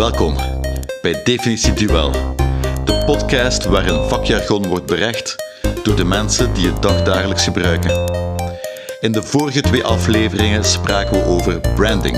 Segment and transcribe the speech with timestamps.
[0.00, 0.36] Welkom
[1.02, 2.10] bij Definitie Duel,
[2.84, 5.36] de podcast waarin vakjargon wordt berecht
[5.82, 7.90] door de mensen die het dagdagelijks gebruiken.
[9.00, 12.16] In de vorige twee afleveringen spraken we over branding.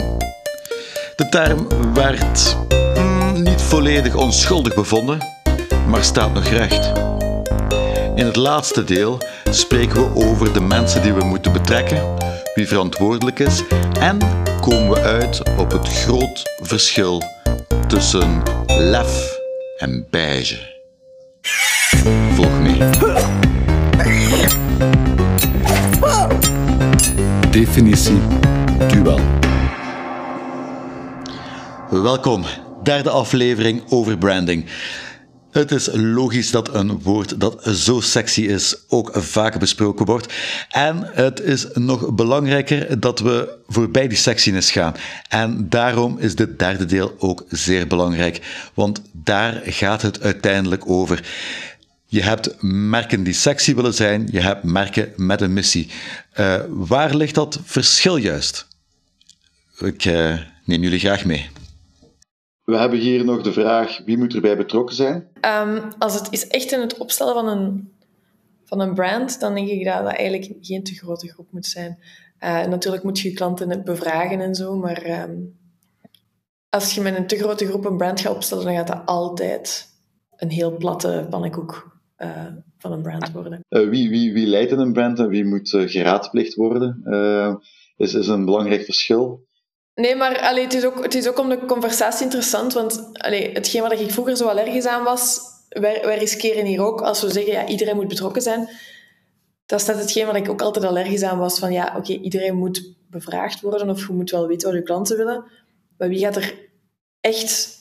[1.17, 2.57] De term werd
[2.97, 5.19] mm, niet volledig onschuldig bevonden,
[5.89, 6.93] maar staat nog recht.
[8.15, 9.19] In het laatste deel
[9.51, 12.15] spreken we over de mensen die we moeten betrekken,
[12.55, 13.63] wie verantwoordelijk is
[14.01, 14.19] en
[14.61, 17.41] komen we uit op het groot verschil
[17.93, 19.39] tussen lef
[19.77, 20.59] en beige.
[22.35, 22.79] Volg mee.
[27.51, 28.19] Definitie
[28.89, 29.21] duel.
[31.91, 32.45] Welkom,
[32.83, 34.65] derde aflevering over branding.
[35.53, 40.33] Het is logisch dat een woord dat zo sexy is ook vaak besproken wordt.
[40.71, 44.95] En het is nog belangrijker dat we voorbij die sexiness gaan.
[45.29, 48.41] En daarom is dit derde deel ook zeer belangrijk.
[48.75, 51.25] Want daar gaat het uiteindelijk over.
[52.07, 55.91] Je hebt merken die sexy willen zijn, je hebt merken met een missie.
[56.41, 58.67] Uh, waar ligt dat verschil juist?
[59.79, 61.51] Ik uh, neem jullie graag mee.
[62.65, 65.29] We hebben hier nog de vraag, wie moet erbij betrokken zijn?
[65.67, 67.93] Um, als het is echt in het opstellen van een,
[68.65, 71.99] van een brand, dan denk ik dat dat eigenlijk geen te grote groep moet zijn.
[72.41, 75.59] Uh, natuurlijk moet je je klanten bevragen en zo, maar um,
[76.69, 79.89] als je met een te grote groep een brand gaat opstellen, dan gaat dat altijd
[80.37, 82.47] een heel platte pannenkoek uh,
[82.79, 83.61] van een brand worden.
[83.69, 87.03] Uh, wie, wie, wie leidt een brand en wie moet geraadpleegd worden?
[87.97, 89.47] is, is een belangrijk verschil.
[89.95, 93.53] Nee, maar allee, het, is ook, het is ook om de conversatie interessant, want allee,
[93.53, 97.31] hetgeen waar ik vroeger zo allergisch aan was, wij, wij riskeren hier ook, als we
[97.31, 98.69] zeggen, ja, iedereen moet betrokken zijn,
[99.67, 102.95] dat staat hetgeen waar ik ook altijd allergisch aan was, van ja, oké, iedereen moet
[103.11, 105.45] bevraagd worden, of je moet wel weten wat je klanten willen,
[105.99, 106.55] maar wie gaat er
[107.21, 107.79] echt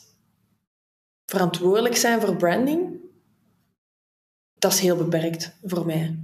[1.25, 2.99] verantwoordelijk zijn voor branding?
[4.57, 6.19] Dat is heel beperkt voor mij.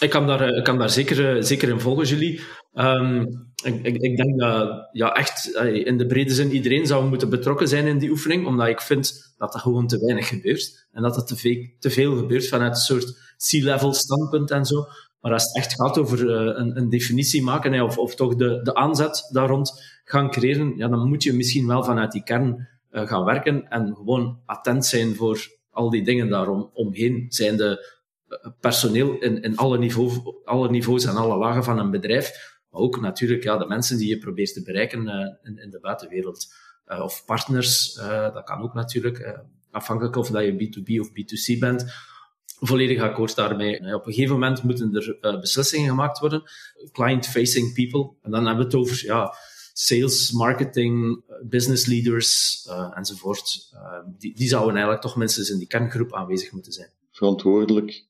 [0.00, 2.40] Ik kan daar, ik kan daar zeker, zeker in volgen, Julie.
[2.78, 7.30] Um, ik, ik, ik, denk dat ja, echt in de brede zin iedereen zou moeten
[7.30, 10.86] betrokken zijn in die oefening, omdat ik vind dat dat gewoon te weinig gebeurt.
[10.92, 11.26] En dat het
[11.78, 14.86] te veel, gebeurt vanuit een soort C-level standpunt en zo.
[15.20, 18.60] Maar als het echt gaat over uh, een, een, definitie maken, of, of toch de,
[18.62, 22.68] de aanzet daar rond gaan creëren, ja, dan moet je misschien wel vanuit die kern
[22.90, 27.26] uh, gaan werken en gewoon attent zijn voor al die dingen daarom omheen.
[27.28, 27.96] Zijn de
[28.60, 33.00] personeel in, in alle, niveau, alle niveaus en alle lagen van een bedrijf maar ook
[33.00, 35.12] natuurlijk ja, de mensen die je probeert te bereiken uh,
[35.42, 36.54] in, in, de buitenwereld.
[36.86, 39.38] Uh, of partners, uh, dat kan ook natuurlijk,
[39.70, 41.84] afhankelijk of dat je B2B of B2C bent.
[42.60, 43.94] Volledig akkoord daarmee.
[43.94, 46.42] Op een gegeven moment moeten er beslissingen gemaakt worden.
[46.92, 48.16] Client-facing people.
[48.22, 49.34] En dan hebben we het over ja,
[49.72, 52.62] sales, marketing, business leaders
[52.94, 53.72] enzovoort.
[54.18, 56.90] die, die zouden eigenlijk toch minstens in die kerngroep aanwezig moeten zijn.
[57.10, 58.04] Verantwoordelijk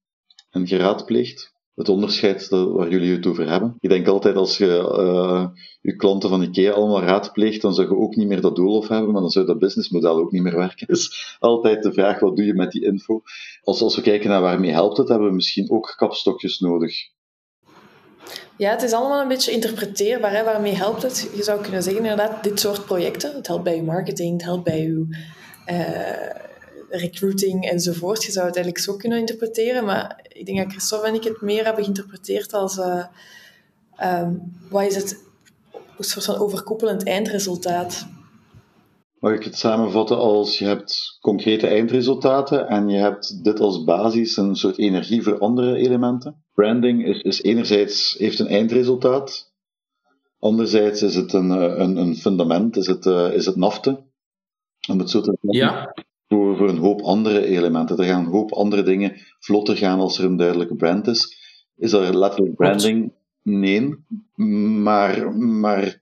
[0.51, 3.77] en geraadpleegd het onderscheid waar jullie het over hebben.
[3.81, 5.47] Ik denk altijd als je uh,
[5.81, 9.13] je klanten van IKEA allemaal raadpleegt, dan zou je ook niet meer dat doolhof hebben,
[9.13, 10.87] maar dan zou dat businessmodel ook niet meer werken.
[10.87, 13.23] Dus altijd de vraag, wat doe je met die info?
[13.63, 16.95] Als, als we kijken naar waarmee helpt het, hebben we misschien ook kapstokjes nodig.
[18.57, 20.33] Ja, het is allemaal een beetje interpreteerbaar.
[20.33, 20.45] Hè?
[20.45, 21.31] Waarmee helpt het?
[21.35, 23.35] Je zou kunnen zeggen, inderdaad, dit soort projecten.
[23.35, 25.07] Het helpt bij je marketing, het helpt bij je
[25.67, 26.48] uh,
[26.91, 28.25] recruiting enzovoort.
[28.25, 31.41] Je zou het eigenlijk zo kunnen interpreteren, maar ik denk dat Christophe en ik het
[31.41, 33.05] meer hebben geïnterpreteerd als uh,
[34.03, 35.25] um, wat is het
[35.99, 38.07] een soort van overkoepelend eindresultaat.
[39.19, 44.37] Mag ik het samenvatten als je hebt concrete eindresultaten en je hebt dit als basis
[44.37, 46.45] een soort energie voor andere elementen?
[46.55, 49.53] Branding is, is enerzijds heeft een eindresultaat,
[50.39, 54.03] anderzijds is het een, eh, een, een fundament, is het, uh, is het nafte,
[54.89, 55.69] om het zo te zeggen.
[55.69, 55.95] Ja
[56.29, 57.99] voor, voor een hoop andere elementen.
[57.99, 61.37] Er gaan een hoop andere dingen vlotter gaan als er een duidelijke brand is.
[61.77, 63.13] Is er letterlijk branding?
[63.43, 63.95] Nee,
[64.83, 66.01] maar, maar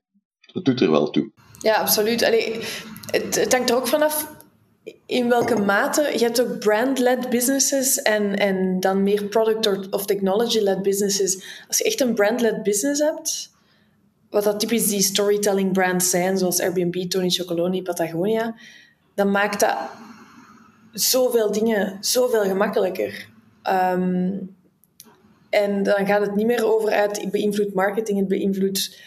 [0.52, 1.30] het doet er wel toe.
[1.60, 2.24] Ja, absoluut.
[2.24, 2.58] Allee,
[3.10, 4.34] het, het hangt er ook vanaf
[5.06, 6.10] in welke mate.
[6.12, 11.62] Je hebt ook brand-led businesses en, en dan meer product- of technology-led businesses.
[11.68, 13.50] Als je echt een brand-led business hebt,
[14.30, 18.54] wat dat typisch die storytelling brands zijn, zoals Airbnb, Tony Chocoloni, Patagonia,
[19.14, 19.76] dan maakt dat
[20.98, 23.28] zoveel dingen zoveel gemakkelijker.
[23.92, 24.56] Um,
[25.50, 29.00] en dan gaat het niet meer over uit, het beïnvloedt marketing, het beïnvloedt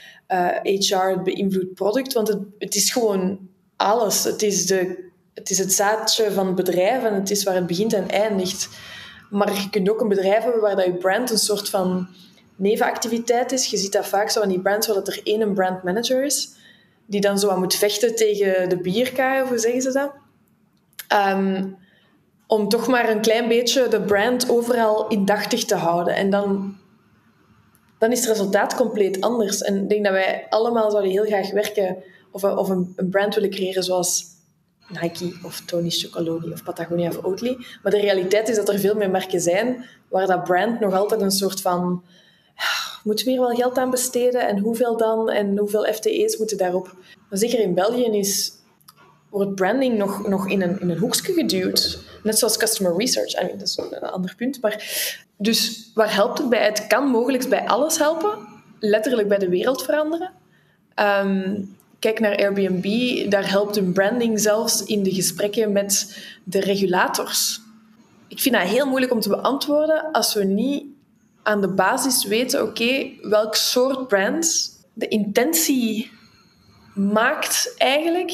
[0.64, 3.40] HR, het beïnvloedt product, want het, het is gewoon
[3.76, 4.24] alles.
[4.24, 7.68] Het is, de, het is het zaadje van het bedrijf en het is waar het
[7.68, 8.70] begint en eindigt.
[9.30, 12.08] Maar je kunt ook een bedrijf hebben waar dat je brand een soort van
[12.56, 13.66] nevenactiviteit is.
[13.66, 16.50] Je ziet dat vaak zo in die brands waar dat er één brand manager is.
[17.06, 20.12] die dan zo aan moet vechten tegen de bierkaai, of hoe zeggen ze dat?
[21.10, 21.66] Ehm,
[22.48, 26.16] om toch maar een klein beetje de brand overal indachtig te houden.
[26.16, 26.78] En dan,
[27.98, 29.62] dan is het resultaat compleet anders.
[29.62, 31.98] En ik denk dat wij allemaal zouden heel graag werken
[32.32, 34.26] of, of een, een brand willen creëren zoals
[35.02, 37.58] Nike of Tony's Chocolonely of Patagonia of Oatly.
[37.84, 41.22] Maar de realiteit is dat er veel meer merken zijn waar dat brand nog altijd
[41.22, 42.04] een soort van...
[43.04, 44.48] Moeten we wel geld aan besteden?
[44.48, 45.30] En hoeveel dan?
[45.30, 46.96] En hoeveel FTE's moeten daarop?
[47.30, 48.52] Maar zeker in België is,
[49.30, 52.00] wordt branding nog, nog in, een, in een hoekje geduwd.
[52.24, 53.32] Net zoals customer research.
[53.32, 54.62] Dat is een ander punt.
[54.62, 54.84] Maar,
[55.38, 56.66] dus waar helpt het bij?
[56.66, 58.38] Het kan mogelijk bij alles helpen.
[58.80, 60.32] Letterlijk bij de wereld veranderen.
[60.94, 61.62] Ehm,
[62.00, 62.86] kijk naar Airbnb.
[63.30, 67.62] Daar helpt hun branding zelfs in de gesprekken met de regulators.
[68.28, 70.86] Ik vind dat heel moeilijk om te beantwoorden als we niet
[71.44, 76.12] aan de basis weten, oké, welk soort brand de intentie
[76.94, 78.32] maakt eigenlijk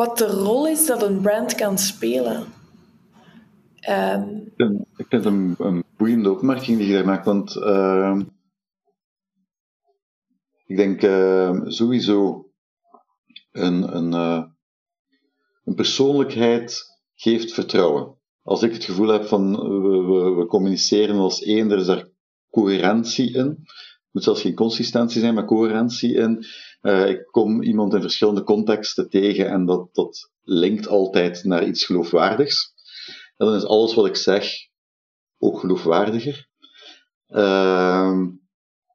[0.00, 2.44] wat de rol is dat een brand kan spelen.
[3.90, 4.52] Um,
[4.96, 8.20] ik vind het een, boeiende opmerking die je daar maakt, want uh,
[10.66, 12.50] ik denk uh, sowieso
[13.52, 14.44] een, een, uh,
[15.64, 18.14] een persoonlijkheid geeft vertrouwen.
[18.42, 22.08] Als ik het gevoel heb van we, we, we communiceren als één, er is daar
[22.50, 23.46] coherentie in.
[23.46, 26.44] Het moet zelfs geen consistentie zijn, maar coherentie in.
[26.82, 31.84] Uh, ik kom iemand in verschillende contexten tegen en dat, dat linkt altijd naar iets
[31.84, 32.72] geloofwaardigs.
[33.36, 34.52] En dan is alles wat ik zeg
[35.38, 36.48] ook geloofwaardiger.
[37.28, 38.16] Uh,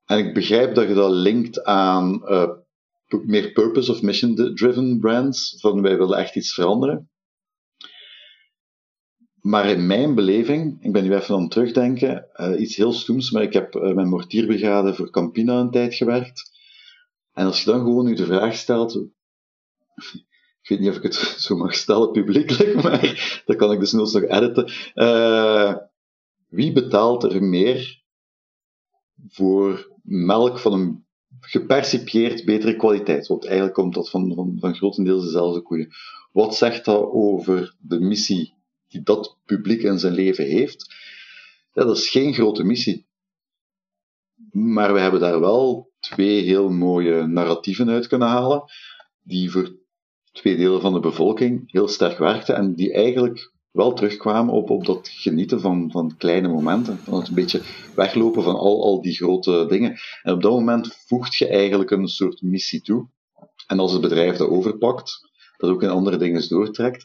[0.06, 2.50] en ik begrijp dat je dat linkt aan uh,
[3.08, 7.10] meer purpose of mission-driven brands, van wij willen echt iets veranderen.
[9.42, 13.32] Maar in mijn beleving, ik ben nu even aan het terugdenken, uh, iets heel stoems,
[13.32, 16.55] maar ik heb mijn mortierbrigade voor Campina een tijd gewerkt.
[17.36, 18.96] En als je dan gewoon nu de vraag stelt,
[20.62, 23.92] ik weet niet of ik het zo mag stellen publiekelijk, maar dat kan ik dus
[23.92, 24.72] nog editen.
[24.96, 25.76] Uh,
[26.48, 28.04] wie betaalt er meer
[29.28, 31.06] voor melk van een
[31.40, 33.28] gepercipieerd betere kwaliteit?
[33.28, 35.94] Want eigenlijk komt dat van, van, van grotendeels dezelfde koeien.
[36.32, 38.54] Wat zegt dat over de missie
[38.88, 40.96] die dat publiek in zijn leven heeft?
[41.74, 43.06] Dat is geen grote missie.
[44.52, 48.64] Maar we hebben daar wel twee heel mooie narratieven uit kunnen halen,
[49.22, 49.76] die voor
[50.32, 54.86] twee delen van de bevolking heel sterk werkten en die eigenlijk wel terugkwamen op, op
[54.86, 56.98] dat genieten van, van kleine momenten.
[56.98, 57.62] Van het een beetje
[57.96, 59.98] weglopen van al, al die grote dingen.
[60.22, 63.08] En op dat moment voegt je eigenlijk een soort missie toe.
[63.68, 65.20] En als het bedrijf dat overpakt,
[65.58, 67.04] dat ook in andere dingen doortrekt,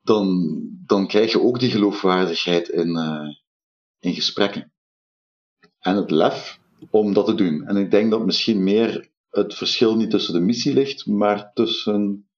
[0.00, 3.28] dan, dan krijg je ook die geloofwaardigheid in, uh,
[3.98, 4.72] in gesprekken.
[5.78, 6.58] En het lef
[6.90, 7.64] om dat te doen.
[7.66, 12.28] En ik denk dat misschien meer het verschil niet tussen de missie ligt, maar tussen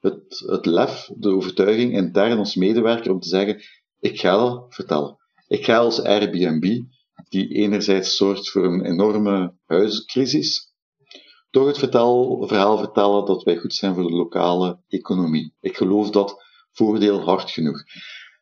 [0.00, 3.62] het, het lef, de overtuiging intern als medewerker om te zeggen,
[4.00, 5.16] ik ga dat vertellen.
[5.46, 6.82] Ik ga als Airbnb,
[7.28, 10.72] die enerzijds zorgt voor een enorme huizencrisis,
[11.50, 15.54] toch het verhaal vertellen dat wij goed zijn voor de lokale economie.
[15.60, 16.42] Ik geloof dat
[16.72, 17.82] voordeel hard genoeg.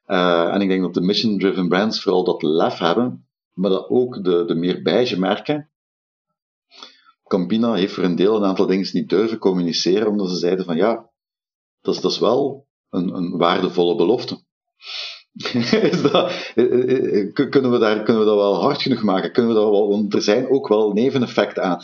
[0.06, 4.24] Uh, en ik denk dat de mission-driven brands vooral dat lef hebben, maar dat ook
[4.24, 5.70] de, de meer beige merken.
[7.28, 10.76] Campina heeft voor een deel een aantal dingen niet durven communiceren, omdat ze zeiden van
[10.76, 11.10] ja,
[11.80, 14.44] dat is, dat is wel een, een waardevolle belofte.
[15.90, 19.32] is dat, eh, eh, kunnen, we daar, kunnen we dat wel hard genoeg maken?
[19.32, 21.80] Kunnen we dat wel, want er zijn ook wel neveneffecten aan.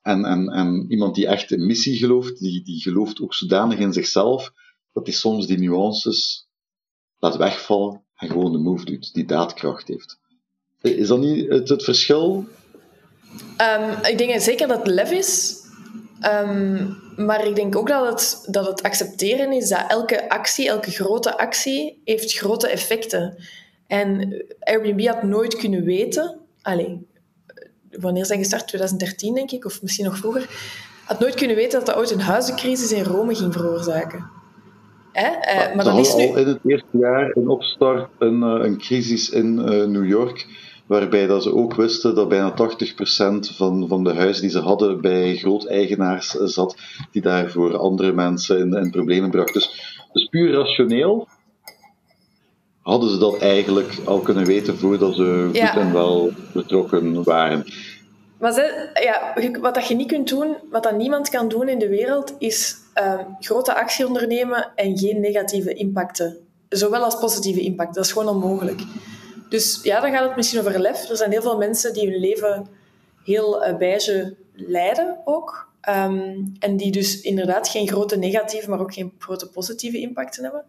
[0.00, 3.92] En, en, en iemand die echt een missie gelooft, die, die gelooft ook zodanig in
[3.92, 4.52] zichzelf,
[4.92, 6.48] dat hij soms die nuances
[7.18, 10.20] laat wegvallen en gewoon de move doet, die daadkracht heeft.
[10.82, 12.44] Is dat niet het, het verschil?
[13.58, 15.60] Um, ik denk zeker dat het lef is.
[16.44, 20.90] Um, maar ik denk ook dat het, dat het accepteren is dat elke actie, elke
[20.90, 23.36] grote actie, heeft grote effecten.
[23.86, 26.40] En Airbnb had nooit kunnen weten...
[26.62, 26.88] Allez,
[27.90, 28.68] wanneer zijn gestart?
[28.68, 30.46] 2013, denk ik, of misschien nog vroeger.
[31.04, 34.30] Had nooit kunnen weten dat dat ooit een huizencrisis in Rome ging veroorzaken.
[35.12, 35.28] Hè?
[35.28, 36.26] Uh, maar dat is nu...
[36.26, 40.46] al in het eerste jaar in opstart een, uh, een crisis in uh, New York
[40.92, 42.54] waarbij dat ze ook wisten dat bijna 80%
[43.56, 46.76] van, van de huizen die ze hadden bij grooteigenaars zat,
[47.10, 49.52] die daarvoor andere mensen in, in problemen bracht.
[49.52, 51.28] Dus, dus puur rationeel
[52.82, 57.64] hadden ze dat eigenlijk al kunnen weten voordat ze goed en wel betrokken waren.
[58.38, 61.78] Maar ze, ja, wat dat je niet kunt doen, wat dat niemand kan doen in
[61.78, 66.36] de wereld, is uh, grote actie ondernemen en geen negatieve impacten.
[66.68, 67.94] Zowel als positieve impact.
[67.94, 68.80] Dat is gewoon onmogelijk.
[69.52, 71.08] Dus ja, dan gaat het misschien over lef.
[71.08, 72.66] Er zijn heel veel mensen die hun leven
[73.24, 75.70] heel uh, beige leiden ook.
[75.80, 80.64] Ehm, en die dus inderdaad geen grote negatieve, maar ook geen grote positieve impacten hebben.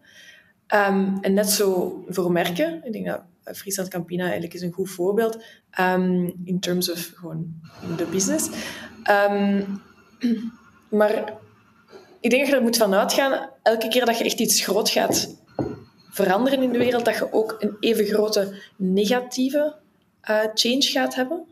[0.66, 3.22] Ehm, en net zo voor merken, ik denk dat
[3.56, 5.44] Friesland Campina eigenlijk is een goed voorbeeld
[5.80, 7.60] um, in terms of gewoon
[7.96, 8.48] de business.
[11.00, 11.32] maar
[12.20, 14.90] ik denk dat je er moet van uitgaan, elke keer dat je echt iets groot
[14.90, 15.43] gaat
[16.14, 19.74] veranderen in de wereld, dat je ook een even grote negatieve
[20.30, 21.44] uh, change gaat hebben.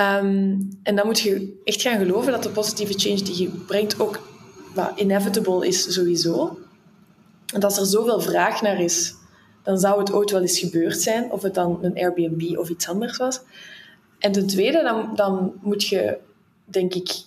[0.00, 4.00] Um, en dan moet je echt gaan geloven dat de positieve change die je brengt
[4.00, 4.28] ook
[4.74, 6.58] wat inevitable is sowieso.
[7.54, 9.14] En als er zoveel vraag naar is,
[9.62, 12.88] dan zou het ooit wel eens gebeurd zijn, of het dan een Airbnb of iets
[12.88, 13.40] anders was.
[14.18, 16.18] En ten tweede, dan, dan moet je,
[16.64, 17.22] denk ik,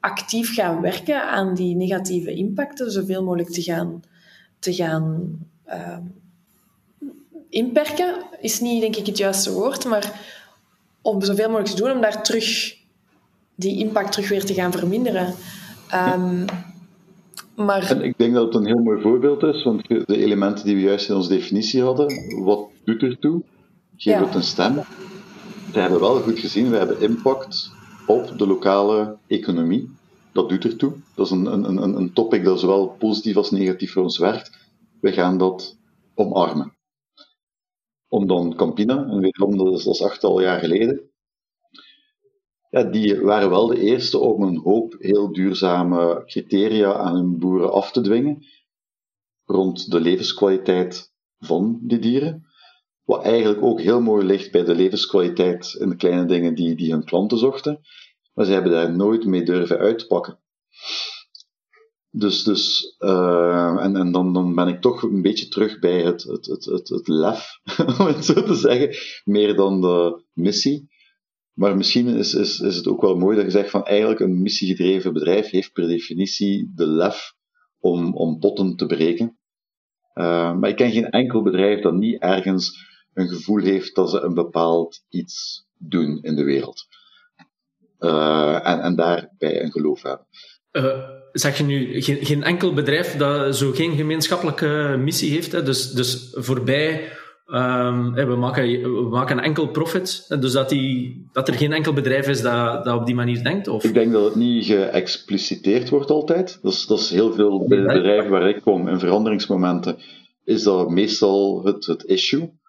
[0.00, 4.02] actief gaan werken aan die negatieve impacten, zoveel mogelijk te gaan,
[4.58, 5.38] te gaan
[5.72, 5.96] uh,
[7.48, 8.14] inperken.
[8.40, 10.20] Is niet, denk ik, het juiste woord, maar
[11.02, 12.76] om zoveel mogelijk te doen om daar terug
[13.54, 15.34] die impact terug weer te gaan verminderen.
[15.94, 16.44] Um,
[17.54, 17.90] maar...
[17.90, 20.80] En ik denk dat het een heel mooi voorbeeld is, want de elementen die we
[20.80, 23.42] juist in onze definitie hadden, wat doet ertoe?
[23.96, 24.24] Geef ja.
[24.24, 24.74] het een stem.
[25.72, 27.70] We hebben wel goed gezien, we hebben impact
[28.06, 29.90] op de lokale economie.
[30.32, 30.92] Dat doet ertoe.
[31.14, 34.50] Dat is een, een, een, een topic dat zowel positief als negatief voor ons werkt.
[35.02, 35.78] We gaan dat
[36.14, 36.76] omarmen
[38.08, 41.10] om dan Campina, en wederom dat is, dat achttal jaar geleden,
[42.70, 47.72] ja, die waren wel de eerste om een hoop heel duurzame criteria aan hun boeren
[47.72, 48.46] af te dwingen
[49.44, 52.46] rond de levenskwaliteit van die dieren.
[53.04, 56.92] Wat eigenlijk ook heel mooi ligt bij de levenskwaliteit in de kleine dingen die, die
[56.92, 57.80] hun klanten zochten.
[58.34, 60.38] Maar ze hebben daar nooit mee durven uitpakken.
[62.14, 66.22] Dus, dus uh, en, en dan, dan ben ik toch een beetje terug bij het,
[66.22, 67.60] het, het, het, het lef,
[67.98, 70.90] om het zo te zeggen, meer dan de missie.
[71.52, 74.42] Maar misschien is, is, is het ook wel mooi dat je zegt van eigenlijk een
[74.42, 77.34] missiegedreven bedrijf heeft per definitie de lef
[77.78, 79.38] om, om potten te breken.
[80.14, 84.20] Uh, maar ik ken geen enkel bedrijf dat niet ergens een gevoel heeft dat ze
[84.20, 86.86] een bepaald iets doen in de wereld.
[87.98, 90.26] Uh, en, en daarbij een geloof hebben.
[90.72, 95.52] Uh zeg je nu, geen, geen enkel bedrijf dat zo geen gemeenschappelijke missie heeft.
[95.52, 95.62] Hè?
[95.62, 97.12] Dus, dus voorbij,
[97.46, 100.26] um, we, maken, we maken enkel profit.
[100.40, 103.68] Dus dat, die, dat er geen enkel bedrijf is dat, dat op die manier denkt?
[103.68, 103.84] Of?
[103.84, 106.58] Ik denk dat het niet geëxpliciteerd wordt altijd.
[106.62, 109.98] Dat is, dat is heel veel bij de bedrijven waar ik kom, in veranderingsmomenten,
[110.44, 112.60] is dat meestal het, het issue.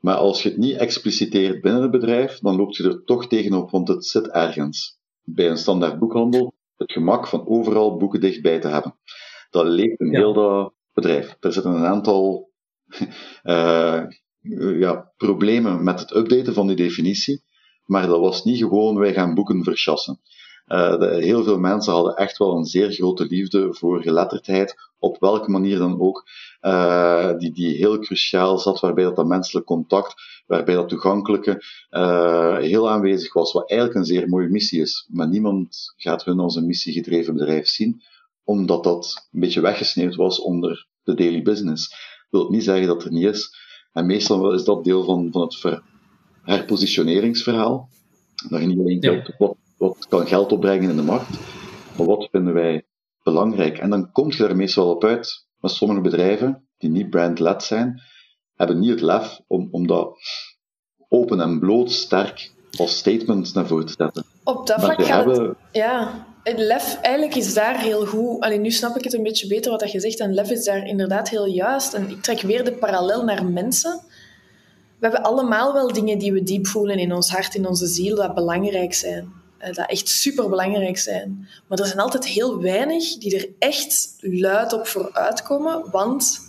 [0.00, 3.70] Maar als je het niet expliciteert binnen het bedrijf, dan loop je er toch tegenop,
[3.70, 5.00] want het zit ergens.
[5.24, 8.98] Bij een standaard boekhandel het gemak van overal boeken dichtbij te hebben.
[9.50, 11.36] Dat leeft in heel dat bedrijf.
[11.40, 12.50] Er zitten een aantal
[13.42, 14.02] uh,
[14.84, 17.42] ja, problemen met het updaten van die definitie,
[17.84, 20.20] maar dat was niet gewoon wij gaan boeken verschassen.
[20.66, 25.20] Uh, de, heel veel mensen hadden echt wel een zeer grote liefde voor geletterdheid, op
[25.20, 26.26] welke manier dan ook,
[26.62, 32.56] uh, die, die heel cruciaal zat, waarbij dat, dat menselijk contact, waarbij dat toegankelijke uh,
[32.56, 35.08] heel aanwezig was, wat eigenlijk een zeer mooie missie is.
[35.10, 38.02] Maar niemand gaat hun als een missiegedreven bedrijf zien,
[38.44, 41.88] omdat dat een beetje weggesneeuwd was onder de daily business.
[42.30, 43.54] Dat wil niet zeggen dat er niet is.
[43.92, 45.80] En meestal is dat deel van, van het
[46.42, 47.88] herpositioneringsverhaal.
[48.48, 51.38] Dat je niet alleen kijkt wat wat kan geld opbrengen in de markt,
[51.96, 52.86] maar wat vinden wij
[53.22, 53.78] belangrijk?
[53.78, 55.46] En dan kom je er meestal op uit.
[55.60, 58.00] Maar sommige bedrijven, die niet brand-led zijn,
[58.66, 60.16] hebben niet het lef om, om dat
[61.08, 64.24] open en bloot sterk als statement naar voren te zetten.
[64.44, 65.56] Op dat vlak gaat hebben...
[65.72, 68.40] Ja, het lef eigenlijk is daar heel goed.
[68.40, 70.20] Alleen nu snap ik het een beetje beter wat je zegt.
[70.20, 71.94] En lef is daar inderdaad heel juist.
[71.94, 74.00] En ik trek weer de parallel naar mensen.
[74.98, 78.16] We hebben allemaal wel dingen die we diep voelen in ons hart, in onze ziel,
[78.16, 79.32] dat belangrijk zijn.
[79.58, 81.48] Eh, dat echt super belangrijk zijn.
[81.68, 86.40] Maar er zijn altijd heel weinig die er echt luid op vooruit komen, want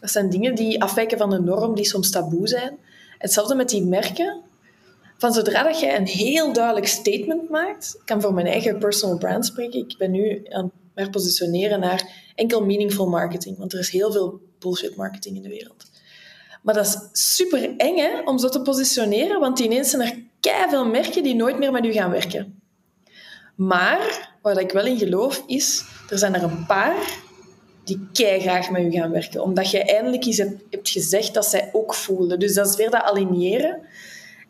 [0.00, 2.78] dat zijn dingen die afwijken van de norm, die soms taboe zijn.
[3.18, 4.42] Hetzelfde met die merken.
[5.18, 9.18] Van zodra dat je een heel duidelijk statement maakt, ik kan voor mijn eigen personal
[9.18, 13.90] brand spreken, ik ben nu aan het herpositioneren naar enkel meaningful marketing, want er is
[13.90, 15.90] heel veel bullshit marketing in de wereld.
[16.62, 16.98] Maar dat is
[17.36, 21.58] super eng hè, om zo te positioneren, want ineens zijn er veel merken die nooit
[21.58, 22.60] meer met u gaan werken.
[23.54, 27.18] Maar, wat ik wel in geloof, is, er zijn er een paar
[27.84, 29.42] die kei graag met u gaan werken.
[29.42, 32.38] Omdat je eindelijk iets hebt gezegd dat zij ook voelen.
[32.38, 33.80] Dus dat is weer dat aligneren.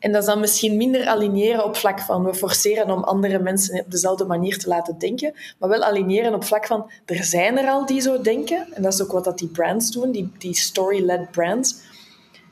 [0.00, 3.80] En dat is dan misschien minder aligneren op vlak van we forceren om andere mensen
[3.80, 7.68] op dezelfde manier te laten denken, maar wel aligneren op vlak van er zijn er
[7.68, 8.66] al die zo denken.
[8.72, 11.76] En dat is ook wat dat die brands doen, die, die story-led brands.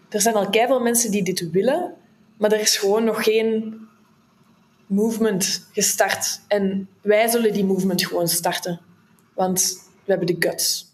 [0.09, 1.95] Er zijn al veel mensen die dit willen,
[2.39, 3.81] maar er is gewoon nog geen
[4.87, 6.41] movement gestart.
[6.49, 8.81] En wij zullen die movement gewoon starten.
[9.35, 10.87] Want we hebben de guts.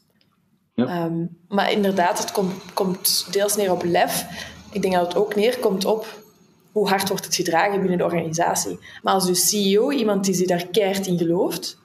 [0.75, 0.87] Ja.
[0.87, 4.27] Ehm, maar inderdaad, het komt, komt deels neer op lef.
[4.73, 6.23] Ik denk dat het ook neerkomt op
[6.73, 8.79] hoe hard wordt het gedragen binnen de organisatie.
[9.03, 11.79] Maar als uw CEO iemand die zich daar keihard in gelooft,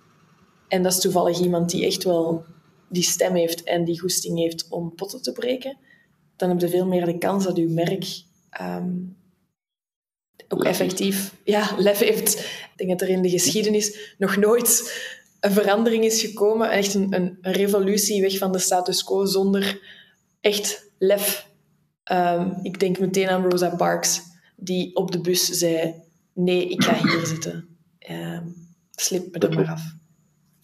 [0.68, 2.44] en dat is toevallig iemand die echt wel
[2.90, 5.78] die stem heeft en die goesting heeft om potten te breken,
[6.36, 8.92] dan heb je veel meer de kans dat uw merk ehm,
[10.48, 12.40] ook effectief ja, lef heeft.
[12.40, 14.94] Ik denk dat er in de geschiedenis nog nooit
[15.40, 19.80] een verandering is gekomen, echt een, een, revolutie weg van de status quo zonder
[20.42, 21.48] echt lef.
[22.04, 24.22] Ehm, ik denk meteen aan Rosa Parks,
[24.56, 25.94] die op de bus zei:
[26.34, 27.68] Nee, ik ga hier zitten.
[28.10, 28.40] Uh,
[28.92, 29.82] slip me er maar af.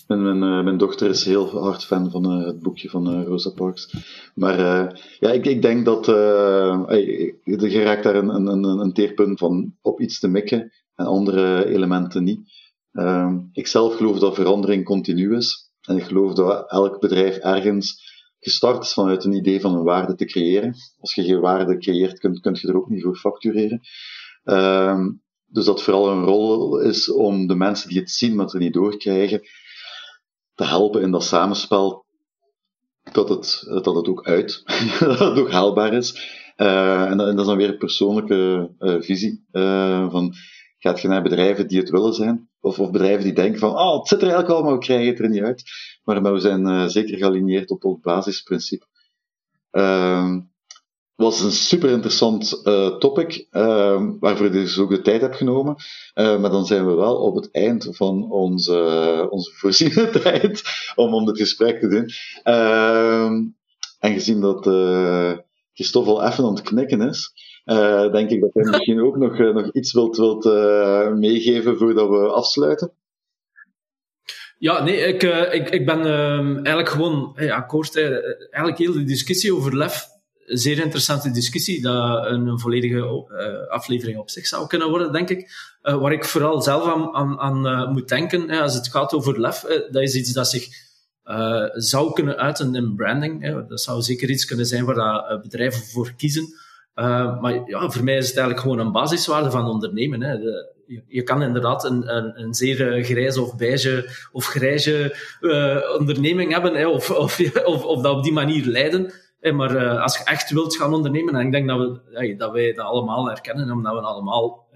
[0.07, 3.49] Mijn, mijn, eh, dochter is heel hard fan van uh, het boekje van uh, Rosa
[3.49, 3.95] Parks.
[4.35, 4.57] Maar
[5.19, 6.05] ja, ik, ik denk dat
[7.45, 12.23] je raakt daar een, een, een teerpunt van op iets te mikken en andere elementen
[12.23, 12.64] niet.
[12.95, 15.71] Ehm, ik zelf geloof dat verandering continu is.
[15.81, 20.15] En ik geloof dat elk bedrijf ergens gestart is vanuit een idee van een waarde
[20.15, 20.75] te creëren.
[20.99, 23.79] Als je geen waarde creëert, kun, je er ook niet voor factureren.
[24.43, 25.11] Ehm,
[25.45, 28.73] dus dat vooral een rol is om de mensen die het zien, maar er niet
[28.73, 29.41] doorkrijgen,
[30.53, 32.05] te helpen in dat samenspel,
[33.11, 34.63] dat het, dat het ook uit,
[34.99, 36.43] dat het ook haalbaar is.
[36.57, 39.45] Uh, en, dat, is dan weer een persoonlijke uh, visie.
[39.51, 40.33] Uh, van,
[40.85, 43.97] gaat je naar bedrijven die het willen zijn, of, of bedrijven die denken van, oh,
[43.97, 45.63] het zit er eigenlijk al, maar we krijgen het er niet uit.
[46.03, 48.85] Maar, we zijn uh, zeker gealigneerd op het basisprincipe.
[49.71, 50.35] Uh,
[51.15, 55.75] was een super interessant uh, topic, uh, waarvoor ik dus ook de tijd heb genomen.
[56.15, 60.63] Uh, maar dan zijn we wel op het eind van onze, onze voorziene tijd
[60.95, 62.09] om, om dit gesprek te doen.
[62.43, 63.43] Ehm,
[63.99, 64.65] en gezien dat
[65.75, 67.31] Christophe al even aan het knikken is,
[67.65, 71.77] uh, denk ik dat hij misschien ook nog, uh, nog iets wilt, wilt uh, meegeven
[71.77, 72.91] voordat we afsluiten.
[74.57, 77.95] Ja, nee, ik, ik, ik ben ehm, eigenlijk gewoon hey, akkoord.
[77.95, 80.05] eigenlijk heel de discussie over lef,
[80.45, 83.01] zeer interessante discussie, dat een, een volledige
[83.69, 85.49] aflevering op zich zou kunnen worden, denk ik.
[85.81, 89.61] waar ik vooral zelf aan, aan, aan moet denken, als het gaat over lef,
[89.91, 90.67] dat is iets dat zich
[91.73, 93.67] zou kunnen uiten in branding.
[93.67, 96.63] dat zou zeker iets kunnen zijn waar dat, bedrijven voor kiezen.
[96.95, 100.21] Uh, maar ja, voor mij is het eigenlijk gewoon een basiswaarde van ondernemen.
[100.21, 100.33] Hè.
[101.07, 105.15] Je, kan inderdaad een, een, een, zeer eh, grijze of beige of grijze
[105.99, 109.13] onderneming hebben, hè, of, of, of, dat op die manier leiden.
[109.39, 109.51] Hè.
[109.51, 112.85] Maar als je echt wilt gaan ondernemen, en ik denk dat, we, dat wij dat
[112.85, 114.67] allemaal herkennen, omdat we allemaal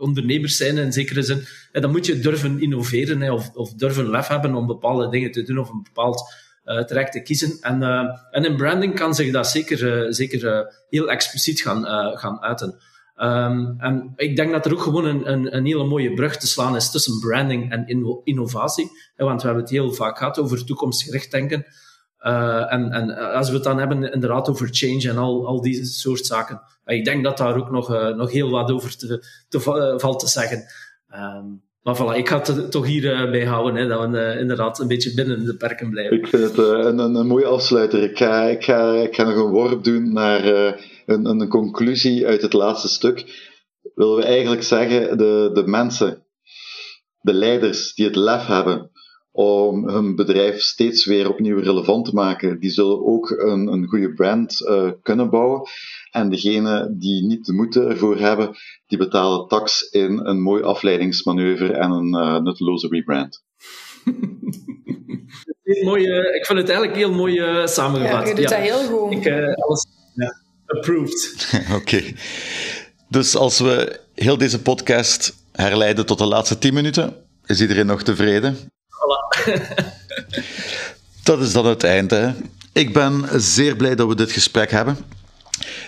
[0.00, 4.26] ondernemers zijn in zekere zin, dan moet je durven innoveren hè, of, of durven lef
[4.26, 6.34] hebben om bepaalde dingen te doen of een bepaald
[6.64, 7.58] uh, terecht te kiezen.
[7.60, 11.84] En, uh, en in branding kan zich dat zeker, uh, zeker heel expliciet gaan,
[12.18, 12.78] gaan uiten.
[13.22, 16.46] Um, en ik denk dat er ook gewoon een, een, een, hele mooie brug te
[16.46, 18.90] slaan is tussen branding en inno innovatie.
[19.16, 21.66] Want we hebben het heel vaak gehad over toekomstgericht denken.
[22.20, 26.26] En, en als we het dan hebben inderdaad over change en al, al die soort
[26.26, 26.60] zaken.
[26.86, 29.60] ik denk dat daar ook nog, nog heel wat over te, te
[29.98, 30.64] valt te zeggen.
[31.14, 34.78] Um, maar voilà, ik ga het toch hier uh, bij houden, hè, dat we inderdaad
[34.78, 36.16] een beetje binnen de perken blijven.
[36.16, 38.02] Ik vind het een, een, mooie afsluiter.
[38.02, 40.44] Ik ga, ik, ga, ik ga nog een worp doen naar
[41.06, 43.48] een, een conclusie uit het laatste stuk.
[43.94, 46.24] Willen we eigenlijk zeggen, de, de mensen,
[47.20, 48.90] de leiders die het lef hebben
[49.32, 54.12] om hun bedrijf steeds weer opnieuw relevant te maken, die zullen ook een, een goede
[54.12, 54.56] brand
[55.02, 55.68] kunnen bouwen.
[56.10, 61.72] En degenen die niet de moed ervoor hebben, die betalen tax in een mooi afleidingsmanoeuvre
[61.72, 63.42] en een uh, nutteloze rebrand.
[65.84, 68.22] mooie, ik vind het eigenlijk heel mooi uh, samengevat.
[68.22, 69.12] Ja, je doet dat heel goed.
[69.12, 70.34] Ik, uh, alles ja,
[70.66, 71.46] approved.
[71.80, 72.02] Oké.
[73.08, 77.14] Dus als we heel deze podcast herleiden tot de laatste 10 minuten,
[77.46, 78.56] is iedereen nog tevreden?
[81.22, 82.34] Dat is dan het einde.
[82.72, 84.96] Ik ben zeer blij dat we dit gesprek hebben.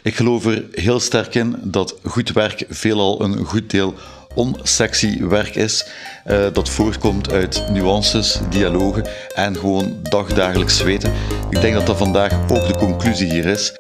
[0.03, 3.95] Ik geloof er heel sterk in dat goed werk veelal een goed deel
[4.35, 5.87] onsexy werk is.
[6.27, 11.13] Uh, dat voortkomt uit nuances, dialogen en gewoon dagdagelijks weten.
[11.51, 13.73] Ik denk dat dat vandaag ook de conclusie hier is.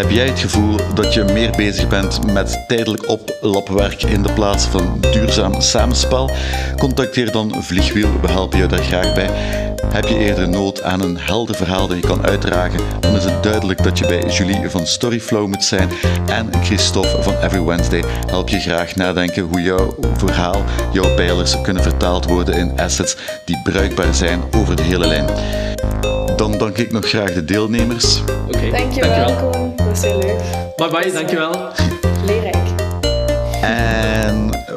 [0.00, 4.64] Heb jij het gevoel dat je meer bezig bent met tijdelijk oplapwerk in de plaats
[4.64, 6.30] van duurzaam samenspel?
[6.76, 9.30] Contacteer dan Vliegwiel, we helpen je daar graag bij.
[9.86, 13.42] Heb je eerder nood aan een helder verhaal dat je kan uitdragen, dan is het
[13.42, 15.90] duidelijk dat je bij Julie van Storyflow moet zijn
[16.26, 21.82] en Christophe van Every Wednesday help je graag nadenken hoe jouw verhaal, jouw pijlers kunnen
[21.82, 25.28] vertaald worden in assets die bruikbaar zijn over de hele lijn.
[26.40, 28.20] Dan dank ik nog graag de deelnemers.
[28.20, 29.26] Oké, okay, dankjewel.
[29.26, 29.74] dankjewel.
[29.76, 30.40] Dat was heel leuk.
[30.76, 31.72] Bye bye, dankjewel.
[32.26, 32.59] Leerrijk.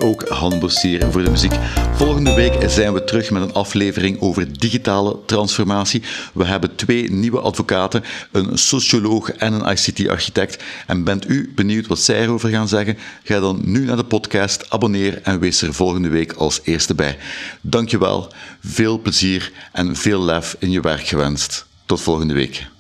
[0.04, 1.54] Ook Han Bossier voor de muziek.
[1.94, 6.04] Volgende week zijn we terug met een aflevering over digitale transformatie.
[6.34, 10.64] We hebben twee nieuwe advocaten, een socioloog en een ICT-architect.
[10.88, 12.98] En bent u benieuwd wat zij erover gaan zeggen?
[13.24, 17.18] Ga dan nu naar de podcast, abonneer en wees er volgende week als eerste bij.
[17.62, 21.66] Dankjewel, veel plezier en veel lef in je werk gewenst.
[21.86, 22.72] Tot volgende week.